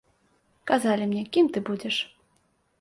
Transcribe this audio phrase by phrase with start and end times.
[0.71, 1.95] Казалі мне, кім ты будзеш?